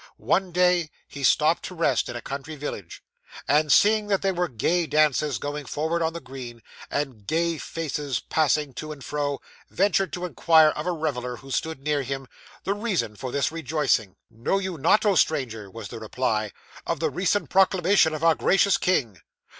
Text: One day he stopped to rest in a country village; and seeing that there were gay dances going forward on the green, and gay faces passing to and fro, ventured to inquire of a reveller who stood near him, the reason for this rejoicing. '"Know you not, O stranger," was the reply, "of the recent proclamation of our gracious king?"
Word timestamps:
One 0.17 0.51
day 0.51 0.89
he 1.07 1.21
stopped 1.23 1.61
to 1.65 1.75
rest 1.75 2.09
in 2.09 2.15
a 2.15 2.23
country 2.23 2.55
village; 2.55 3.03
and 3.47 3.71
seeing 3.71 4.07
that 4.07 4.23
there 4.23 4.33
were 4.33 4.47
gay 4.47 4.87
dances 4.87 5.37
going 5.37 5.67
forward 5.67 6.01
on 6.01 6.13
the 6.13 6.19
green, 6.19 6.63
and 6.89 7.27
gay 7.27 7.59
faces 7.59 8.19
passing 8.19 8.73
to 8.73 8.91
and 8.91 9.05
fro, 9.05 9.37
ventured 9.69 10.11
to 10.13 10.25
inquire 10.25 10.69
of 10.69 10.87
a 10.87 10.91
reveller 10.91 11.35
who 11.35 11.51
stood 11.51 11.81
near 11.83 12.01
him, 12.01 12.25
the 12.63 12.73
reason 12.73 13.15
for 13.15 13.31
this 13.31 13.51
rejoicing. 13.51 14.15
'"Know 14.31 14.57
you 14.57 14.75
not, 14.79 15.05
O 15.05 15.13
stranger," 15.13 15.69
was 15.69 15.89
the 15.89 15.99
reply, 15.99 16.51
"of 16.87 16.99
the 16.99 17.11
recent 17.11 17.51
proclamation 17.51 18.11
of 18.15 18.23
our 18.23 18.33
gracious 18.33 18.79
king?" 18.79 19.21